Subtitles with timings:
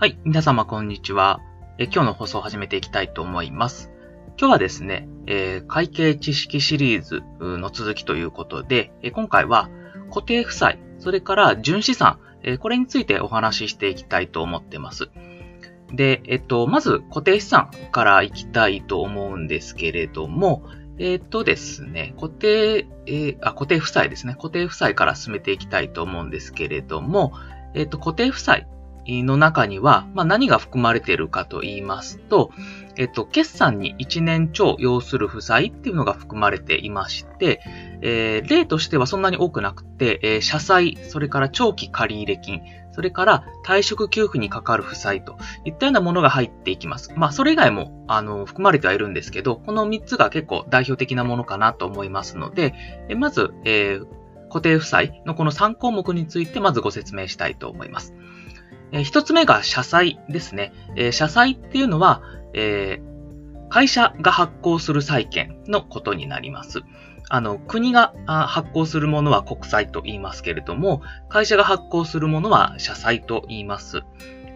[0.00, 1.40] はい、皆様こんにちは。
[1.76, 3.90] え今日の放送を始めていきたいと思います。
[4.38, 9.68] 今日はですね、えー会計知識シリーズの続きということで、え今回は
[10.08, 15.10] 固定負債、それから純資産、えこれについてお話ししていきたいと思ってます。
[15.92, 20.62] で、えっと、まず固定資産からいきたいと思うんですけれども、
[21.00, 24.34] えっとですね、固定、えーあ、固定負債ですね。
[24.34, 27.32] 固定負債から進めていきたいと思うんですけれども、
[27.74, 28.68] えっと、固定負債
[29.08, 32.50] の中には、まあ、何が含まれているかと言いますと、
[32.96, 37.60] えっと、決算に1年超要する負債っていうのが含まれていまして、
[38.00, 42.62] えー例としてはそんなに多くなくて、えー社債、それから長期借入金、
[42.92, 47.12] それから退職給付にかかる負債といったようなものが入っていきます。
[47.16, 52.74] まあ、それ以外も、あの、含まれてはいるんですけど、この3つが結構代表的なものかなと思いますので、
[53.08, 54.06] えまず、えー
[54.48, 58.14] 固定負債のこの3項目についてまずご説明したいと思います。
[58.92, 60.72] えー一つ目が社債ですね。
[60.96, 62.22] えー社債っていうのは、
[62.54, 63.08] えー
[63.70, 66.80] 会社が発行する債券のことになります。
[67.28, 74.04] あの、国が発行するものは国債と言いますけれども、会社が発行するものは社債と言います。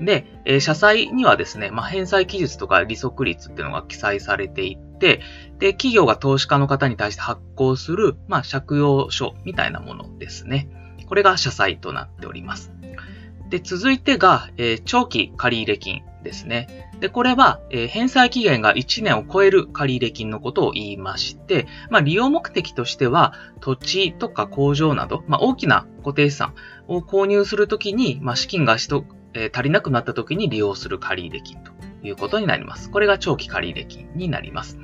[0.00, 5.20] で、えー社債にはですね、まあ、返済期日とか利息率っていうのが記載されていて、
[5.58, 10.68] で、企業が投資家の方に対して発行する、まあ、借用書みたいなものですね。
[11.08, 12.72] これが社債となっております。
[13.50, 16.88] で、続いてが、えー長期借入金ですね。
[17.00, 26.54] で、これは、えー返済期限が1年を超える借入金のことを言いまして、まあ、利用目的としては、土地とか工場など、まあ、大きな固定資産
[26.86, 32.90] を購入するときに、まあ、資金がしと、えー足りなくなったときに利用する借入金ということになります。
[32.90, 34.78] これが長期借入金になります。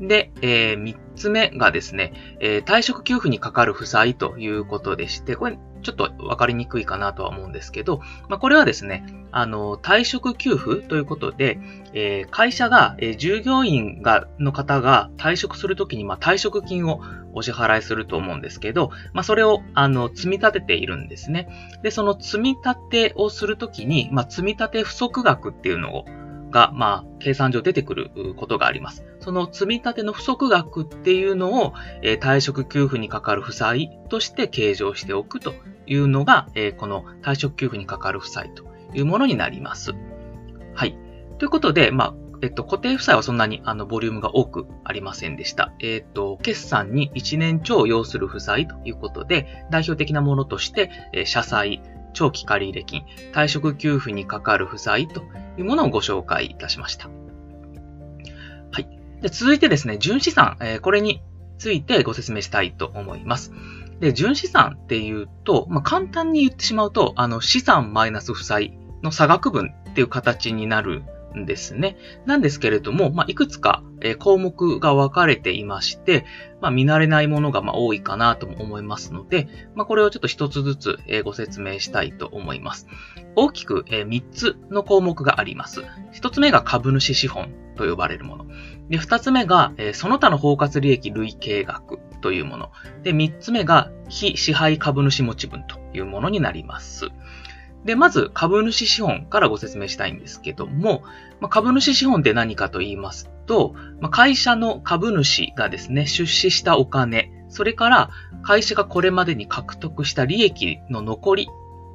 [0.00, 11.58] で、えー、3つ目がですね、えー退職給付にかかる負債ということでして、これちょっとわかりにくいかなとは思うんですけど、まあ、これはですね、あの、退職給付ということで、
[11.92, 17.00] えー会社が、えー従業員が、の方が退職するときに、まあ、退職金を
[17.34, 21.48] お支払いすると思うんですけど、まあ、それを、あの、積み立てているんですね。
[21.82, 26.04] で、その積み立てをするときに、まあ、積み立て不足額っていうのを、
[26.52, 29.04] が、まあ、計算上出てくることがあります。
[29.18, 35.54] その積み立ての不足額っていうのを、えー退職給付にかかる負債として計上しておくと
[35.86, 38.64] いうのが、えーこの退職給付にかかる負債と
[38.94, 39.92] いうものになります。
[40.74, 40.96] はい。
[41.38, 45.72] ということで、まあ、えっと、固定負債はそんなにあの、ボリュームが多くありませんでした。
[45.78, 51.80] えっと、決算に1年超要する負債ということで、代表的なものとして、えー社債、
[52.12, 55.22] 長期借入金、退職給付にかかる負債と
[55.58, 57.08] いうものをご紹介いたしました。
[57.08, 58.88] はい。
[59.20, 61.22] で続いてですね、純資産、えーこれに
[61.58, 63.52] ついてご説明したいと思います。
[64.00, 71.04] で、純資産っていうと、まあ、簡単に言ってしまうと、あの、資産マイナス負債の差額分っていう形になる
[71.36, 71.96] んですね。
[72.26, 73.82] なんですけれども、まあ、いくつか、
[74.18, 76.24] 項目が分かれていまして、
[76.60, 82.86] まあ、見慣れないものが多いかなとも思いますので、まあ、これをちょっと一つずつ、ご説明したいと思います。
[83.36, 85.82] 大きく、え3つの項目があります。
[86.14, 88.46] 1つ目が株主資本と呼ばれるもの。
[88.88, 92.70] で、2つ目が、その他の包括利益累計額というもの。
[93.02, 97.08] で、3つ目が非支配株主持ち分というものになります。
[97.84, 101.02] で、まず株主資本からご説明したいんですけども、
[101.40, 108.10] まあ、株主資本って何かと言いますと、まあ、会社の株主がですね、出資したお金、それから
[108.42, 111.48] 会社がこれまでに獲得した利益の残り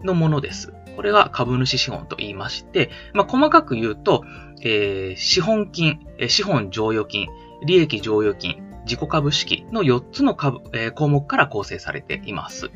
[0.04, 0.74] のものです。
[0.96, 4.24] これが株主資本と言いまして、まあ、細かく言うと、
[4.62, 7.28] えー資本金、資本剰余金、
[7.66, 12.72] 利益剰余金、自己株式の4つの株、えー項目から構成されています。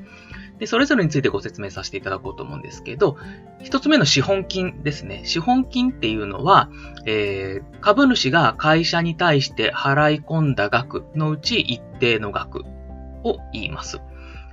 [0.61, 3.17] で、それぞれについてご説明させていただこうと思うんですけど、
[3.63, 5.23] 一つ目の資本金ですね。
[5.25, 6.69] 資本金っていうのは、
[7.07, 12.63] えー株主が会社に対して払い込んだ額のうち一定の額
[13.23, 14.01] を言います。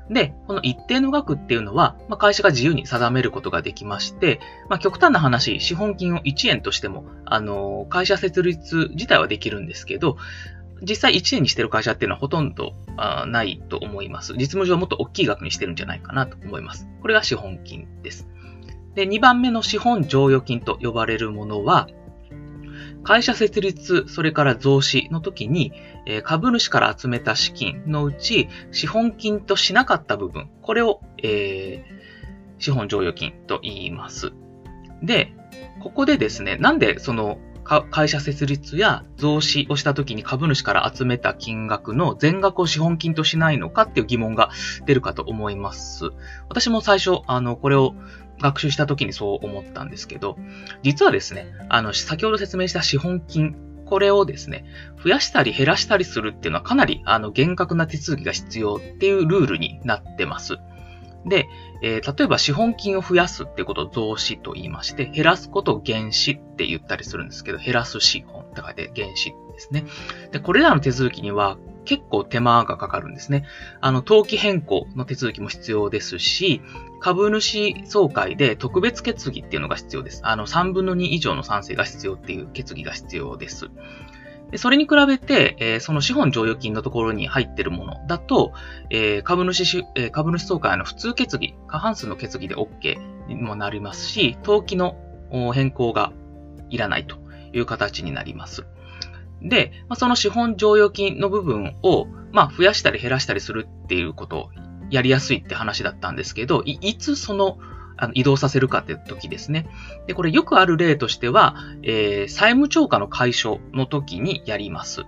[0.08, 4.40] で、この一定の額っていうのは、まあ、会社が自由に定めることができまして、
[4.70, 10.16] まあ、極端な話、資本金を1円としても、あのー会社設立自体はできるんですけど、
[10.82, 14.34] 実際1円にしてる会社っていうのはほとんどあないと思います。
[14.34, 16.88] 実務上もっと大きい額にしてるんじゃないかなと思います。
[17.00, 18.28] これが資本金です。
[18.94, 21.88] で、2番目の資本剰余金と呼ばれるものは、
[23.04, 25.72] 会社設立、それから増資の時に、
[26.04, 31.98] え株主から集めた資金のうち、資本金としなかった部分、これを、えー
[32.58, 34.32] 資本剰余金と言います。
[35.02, 35.32] で、
[35.80, 37.38] ここでですね、なんでその
[37.90, 44.50] 会社設立や増資をした時に株主から集めた金額の全額を資本金としないのかっていう疑問が
[44.86, 46.10] 出るかと思います。
[46.48, 47.94] 私も最初、あの、これを
[48.40, 50.38] 学習した時にそう思ったんですけど、
[50.82, 54.64] 実はですね、あの、先ほど説明した資本金、これをですね、
[55.02, 60.58] 増やしたり減らしたりするっていうのはかなり、あの、厳格な手続きが必要っていうルールになってます。
[61.28, 61.48] で、
[61.82, 69.84] えー、例えば資本金を増やすってことを増資と言いまして、減らすことを減資って言ったりするんですけど、減らす資本って書いて減資ですね。
[70.32, 73.44] で、これらの手続きには結構手間がかかるんですね。
[73.80, 76.60] あの、登記変更の手続きも必要ですし、
[77.00, 80.20] 株主総会で特別決議っていうのが必要です。
[80.24, 83.70] あの、3分の2以上の賛成が必要っていう決議が必要です。
[84.50, 88.52] でそれに比べて、えー、その資本剰余金のところに入っているものだと、
[88.90, 94.96] えー、株主、えー、株主総会の普通決議、過半数の決議で OK にもなりますし、登記の
[95.52, 96.12] 変更が
[96.70, 97.16] いらないと
[97.52, 98.66] いう形になります。
[99.42, 104.50] で、まあ、その資本剰余金の部分を、まあ、増やしたり減らしたりするっていうことを
[104.90, 107.58] やりやすいって話だったんですけど、いつその
[107.98, 109.66] あの移動させるかって時ですね。
[110.06, 115.04] で、これよくある例としては、えー、債務超過の解消の時にやります。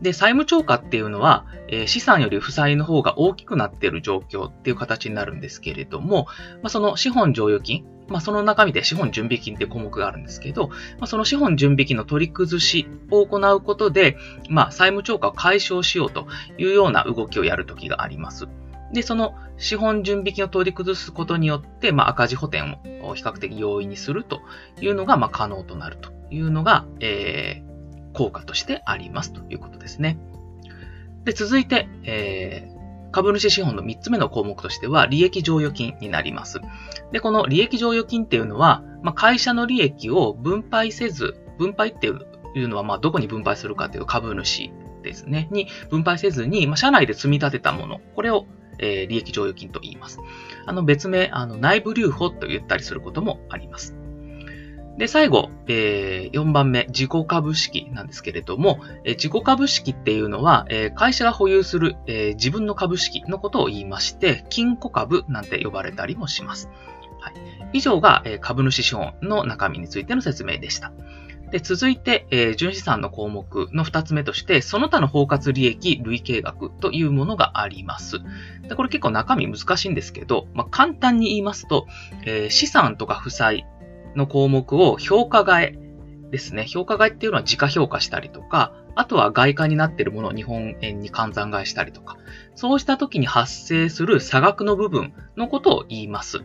[0.00, 6.26] で、債務超過っていうのは、えー、資産より負債の方が大きくなっている状況っていう形になるんですけれども、
[6.62, 14.16] まあ、その資本剰余金、まあ、その中身で資本準備金って項目があるんですけど、まあ、その資本準備金の取り崩しを行うことで、
[14.48, 18.46] まあ、債務超過を解消しようというような動きをやるときがあります。
[18.92, 24.40] で、その資本準備金を取り崩すことによって、まあ、赤字補填を比較的容易にすると
[24.80, 30.18] いうのが、まあ、可能となるというのが、えー、効果としてありますということですね。
[31.24, 36.60] で、続いて、えー、株主資本の3つ目の項目としては、利益剰余金になります。
[37.12, 44.70] で、この利益剰余金っていうのは、まあ、会社の利益を分配せず、分配っていうのは、まあ、どこに分配するかという株主
[45.02, 48.46] ですね、に分配せずに、まあ、社内で積み立てたもの、これを
[48.78, 50.20] えー、利益剰余金と言います。
[50.66, 53.94] あの別名、あの内部留保と言ったりすることもあります。
[54.98, 66.68] で、最後、えー、4番目、自己株式なんですけれども、えー、自己株式っていうのは、えー、会社が保有する、え、自分の株式のことを言いまして、金庫株なんて呼ばれたりもします。
[67.20, 67.34] はい、
[67.74, 70.92] 以上が、え、株主資本の中身についての説明でした。
[71.50, 78.18] で、続いて、えー、純資産の項目の二つ目として、その他の包括利益累計額というものがあります。
[78.68, 81.86] でこれ結構中身難しいんですけど、まあ、簡単に言いますと、
[82.26, 83.66] えー、資産とか負債
[84.14, 85.78] の項目を評価替え
[86.30, 86.66] ですね。
[86.66, 92.18] 評価替えっていうのは自家評価したりとか、あとは外貨になっているものを日本円に換算替えしたりとか、
[92.54, 96.40] そうした時に発生する差額の部分のことを言います。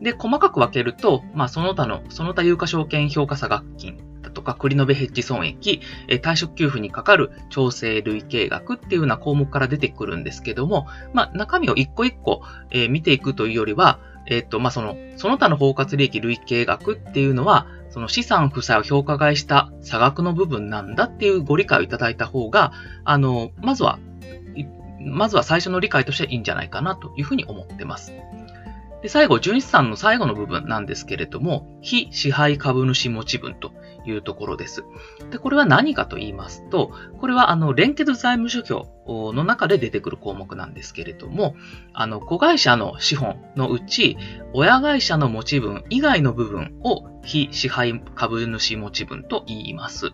[0.00, 4.07] で、細かく分けると、まあ、その他の、その他有価証券評価差額金
[4.54, 22.72] か、繰延ヘッジ損益、退職給付にかかる調整累計額っていうような項目から出てくるんですけども、まあ、中身を一個一個、え、見ていくというよりは、えっ、と、まあ、その、その他の包括利益累計額っていうのは、その資産負債を評価買いした差額の部分なんだっていうご理解をいただいた方が、
[23.04, 23.98] あの、まずは、
[25.00, 28.12] まずは最初の理解としてはいいんじゃないかなというふうに思ってます。
[29.02, 33.72] で、最後、純資産の最後の部分なんですけれども、非支配株主持ち分と
[34.10, 34.84] いうところです。
[35.30, 38.62] で、これは何かと言いますと、これはあの、連結財務諸
[39.06, 41.54] 表の中で出てくる項目なんですけれども、
[41.92, 44.16] あの、子会社の資本のうち、
[44.52, 50.12] 親会社の持ち分以外の部分を非支配株主持ち分と言います。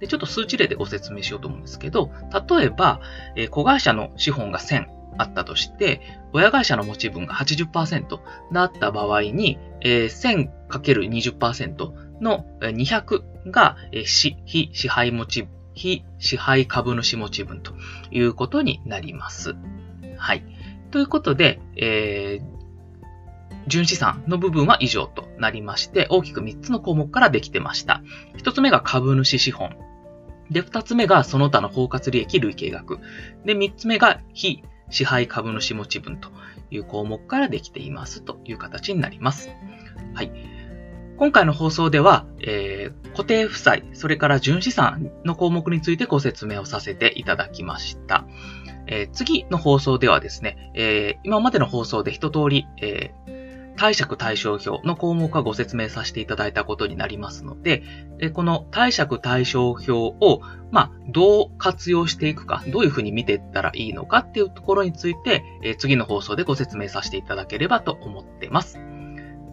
[0.00, 2.10] で、ちょっと数値例でご説明しようと思うんですけど、
[2.48, 3.00] 例えば、
[3.36, 4.86] え子会社の資本が1000
[5.18, 6.00] あったとして、
[6.32, 8.18] 親会社の持ち分が80%
[8.52, 17.74] だった場合に、え、1000×20% の200が、非支配持ち、非支配株主持ち分と
[18.10, 19.54] いうことになります。
[20.16, 20.44] はい。
[20.90, 22.54] ということで、えー、
[23.66, 28.02] 純資産の部分は以上となりまして、大きく3つの項目からできてました。
[28.38, 29.76] 1つ目が株主資本。
[30.50, 32.98] で、2つ目がその他の包括利益累計額。
[33.44, 36.30] で、3つ目が非支配株主持ち分と
[36.70, 39.50] いう項目からできていますという形になります。
[40.14, 40.30] はい。
[41.16, 48.24] 今回の放送では、えー、固定負債、それから純資産の項目についてご説明をさせていただきました。
[48.86, 53.12] えー、次の放送ではですね、えー、今までの放送で一通り、え
[53.76, 57.82] 貸借対照表の項目はご説明させていただいたことになりますので、
[58.32, 65.42] この貸借対照表を、まあ、どう活用していくか、どういうふうに見ていったらいいのかっていうところについて、
[65.78, 68.78] 次の放送でご説明させていただければと思っています。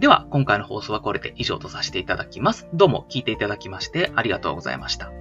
[0.01, 2.67] では、今回の放送はこれで以上とさせていただきます。
[2.73, 5.11] どうも聞いていただきましてありがとうございました。